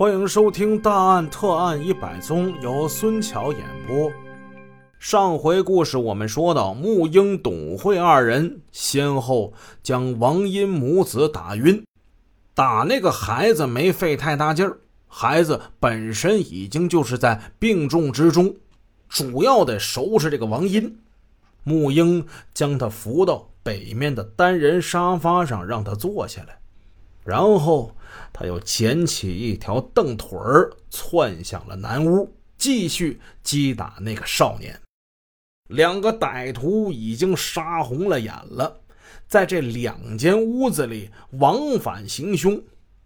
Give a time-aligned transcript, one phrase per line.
[0.00, 4.10] 欢迎收听《大案特案一百宗》，由孙桥演播。
[4.98, 9.52] 上回故事我们说到，穆英、董慧二人先后
[9.82, 11.84] 将王英母子打晕，
[12.54, 18.56] 打那个孩子没费太大劲儿，孩子本身已经就是在病重之中，
[19.06, 20.96] 主要得收拾这个王英。
[21.62, 22.24] 穆英
[22.54, 26.58] 将他扶到北面的单人沙发上，让他坐下来，
[27.30, 27.94] 然后
[28.32, 34.76] 他又捡起一条凳腿儿，窜向了南屋，继续击打那个少年。
[35.68, 38.80] 两个歹徒已经杀红了眼了，
[39.28, 41.08] 在这两间屋子里
[41.38, 42.60] 往返行凶，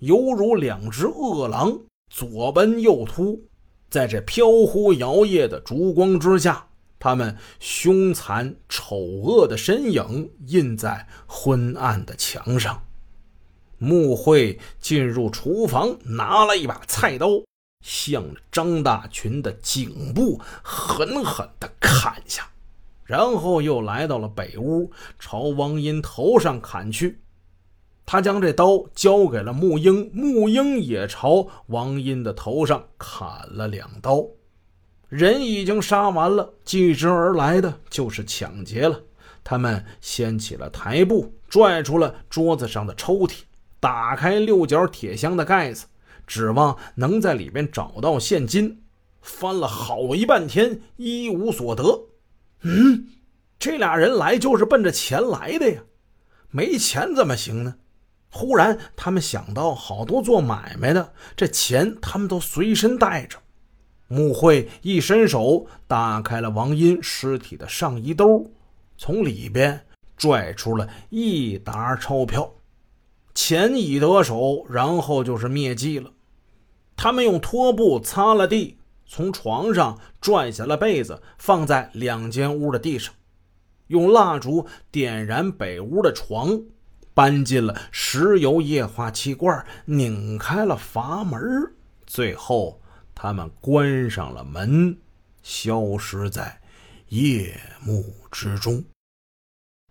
[0.00, 1.78] 犹如两只饿狼，
[2.12, 3.40] 左奔右突。
[3.88, 6.66] 在这飘忽摇曳的烛光之下，
[6.98, 12.82] 他们凶残丑恶的身影印在昏暗的墙上。
[13.78, 17.28] 穆慧进入厨房，拿了一把菜刀。
[17.80, 22.50] 向张大群的颈部狠狠地砍下，
[23.04, 27.20] 然后又来到了北屋，朝王英头上砍去。
[28.04, 34.26] 他将这刀交给了穆英，穆英也朝王英的头上砍了两刀。
[35.08, 39.00] 人已经杀完了，继之而来的就是抢劫了。
[39.44, 43.42] 他们掀起了台布，拽出了桌子上的抽屉，
[43.80, 45.86] 打开六角铁箱的盖子。
[46.26, 48.82] 指望能在里边找到现金，
[49.22, 52.02] 翻了好一半天，一无所得。
[52.60, 53.06] 嗯，
[53.58, 55.80] 这俩人来就是奔着钱来的呀，
[56.50, 57.76] 没钱怎么行呢？
[58.30, 63.38] 忽然，他们想到好多做买卖的，这钱他们都随身带着。
[64.08, 68.50] 穆慧一伸手，打开了王英尸体的上衣兜，
[68.98, 69.80] 从里边
[70.18, 72.52] 拽出了一沓钞票，
[73.40, 76.10] 钱已得手，然后就是灭迹了。
[76.96, 83.14] 他们用拖布擦了地，从床上拽下了被子，放在两间屋的地上，
[83.86, 86.60] 用蜡烛点燃北屋的床，
[87.14, 91.40] 搬进了石油液化气罐，拧开了阀门，
[92.08, 92.80] 最后
[93.14, 94.98] 他们关上了门，
[95.44, 96.60] 消失在
[97.10, 98.84] 夜幕之中。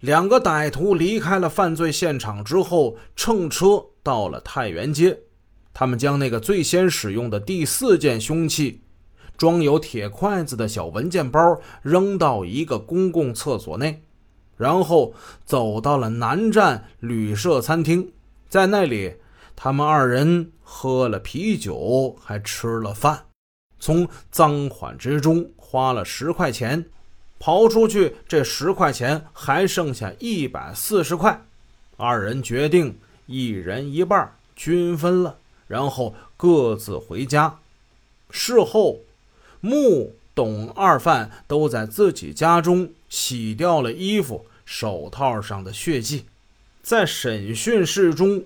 [0.00, 5.18] 两个歹徒离开了犯罪现场之后，乘车到了太原街。
[5.74, 8.82] 他们将那个最先使用的第四件凶器，
[9.36, 14.02] 装有铁筷子的小文件包扔到一个公共厕所内，
[14.56, 15.14] 然后
[15.44, 18.12] 走到了南站旅社餐厅，
[18.48, 19.14] 在那里，
[19.54, 23.26] 他们二人喝了啤酒，还吃了饭，
[23.78, 26.86] 从赃款之中花了十块钱，
[27.40, 31.40] 刨出去这十块钱还剩下一百四十块，
[31.96, 35.38] 二人决定一人一半，均分了。
[35.66, 37.58] 然后各自回家。
[38.30, 39.00] 事后，
[39.60, 46.24] 穆、董二犯都在自己家中洗掉了衣服、手套上的血迹。
[46.82, 48.44] 在审讯室中，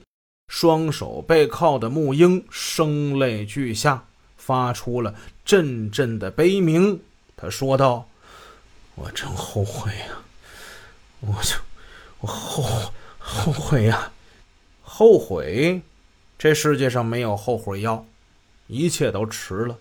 [0.49, 4.05] 双手背靠的穆英声泪俱下，
[4.37, 5.15] 发出了
[5.45, 7.01] 阵阵的悲鸣。
[7.37, 8.09] 他说道
[8.95, 10.07] ：“我真后悔呀！
[11.21, 11.57] 我就
[12.21, 14.13] 我后后悔呀，
[14.83, 15.83] 后悔。”
[16.39, 18.05] 这世界上没有后悔药，
[18.67, 19.79] 一切都迟了。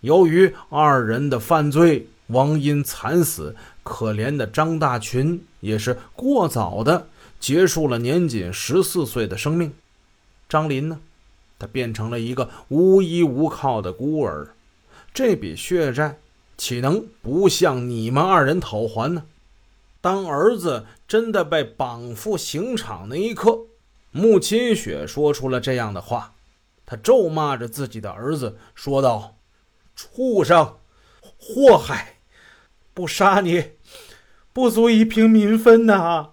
[0.00, 7.06] 由于二人的犯罪，王英惨死，可怜的张大群也是过早的
[7.38, 9.74] 结束了年仅十四岁的生命。
[10.48, 11.00] 张林呢，
[11.58, 14.48] 他变成了一个无依无靠的孤儿。
[15.12, 16.18] 这笔血债
[16.56, 19.24] 岂能不向你们二人讨还呢？
[20.00, 23.60] 当儿子真的被绑赴刑场那一刻。
[24.10, 26.34] 穆清雪说出了这样的话，
[26.86, 29.36] 他咒骂着自己的儿子，说道
[29.96, 30.76] ：“畜生，
[31.38, 32.18] 祸害！
[32.92, 33.72] 不杀你，
[34.52, 36.30] 不足以平民愤呐！”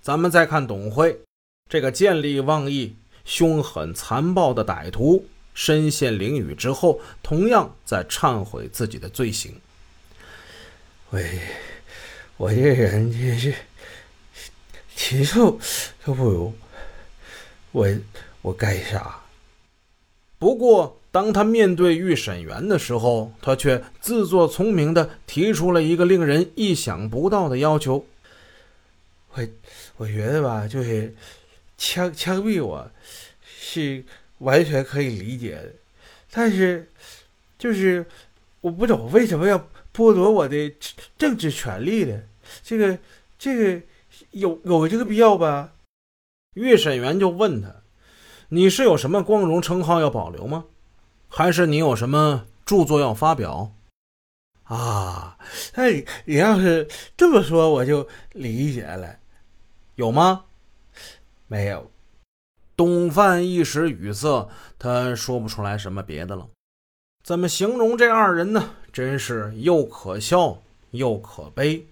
[0.00, 1.22] 咱们再看董慧，
[1.68, 5.26] 这个见利忘义、凶狠残暴的歹徒，
[5.58, 9.60] 身陷囹圄之后，同样在忏悔自己的罪行。
[11.10, 11.40] 喂，
[12.36, 13.52] 我这人真是
[14.94, 15.58] 禽兽
[16.04, 16.54] 都不如。
[17.72, 17.88] 我
[18.40, 19.18] 我该杀。
[20.38, 28.06] 不过，当他面对预审员的时候，他却自作聪明的提出了一个令人意想不到的要求。
[29.32, 29.44] 我
[29.96, 31.16] 我觉得吧，就是
[31.76, 32.88] 枪枪毙我
[33.60, 34.04] 是
[34.38, 35.72] 完全可以理解的，
[36.30, 36.90] 但是
[37.58, 38.04] 就是
[38.60, 39.58] 我不懂为什么要
[39.94, 40.74] 剥夺我的
[41.16, 42.22] 政治权利呢？
[42.62, 42.98] 这个
[43.38, 43.82] 这个
[44.30, 45.72] 有有这个必要吧？
[46.54, 47.74] 预审员就问他
[48.50, 50.64] ：“你是有什么光荣称号要保留吗？”
[51.28, 53.72] 还是你有什么著作要发表？
[54.64, 55.38] 啊，
[55.74, 59.18] 那你你要是这么说，我就理解了。
[59.96, 60.44] 有吗？
[61.46, 61.90] 没有。
[62.78, 64.48] 董范一时语塞，
[64.78, 66.46] 他说不出来什么别的了。
[67.24, 68.70] 怎么形容这二人呢？
[68.92, 71.84] 真是又可笑又可悲。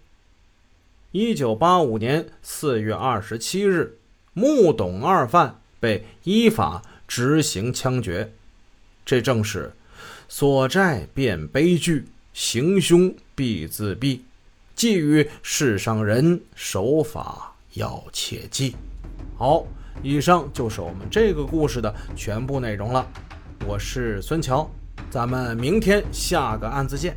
[1.11, 3.99] 一九八五年四月二十七日，
[4.33, 8.33] 穆董二犯被依法执行枪决。
[9.05, 9.73] 这正是
[10.29, 12.07] 所债变悲剧。
[12.33, 14.21] 行凶必自毙，
[14.77, 18.77] 寄予世上人，守法要切记。
[19.37, 19.67] 好，
[20.03, 23.07] 以上就是我们这个故事的全部内容了。
[23.67, 24.71] 我是孙桥，
[25.11, 27.17] 咱们明天下个案子见。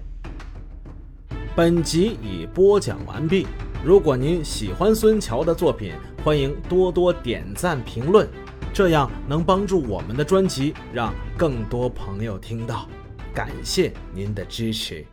[1.56, 3.46] 本集已播讲完毕。
[3.84, 5.94] 如果您喜欢孙桥的作品，
[6.24, 8.28] 欢迎多多点赞评论，
[8.74, 12.88] 这样能帮助我们的专辑让更多朋友听到。
[13.34, 15.06] 感谢您的支持。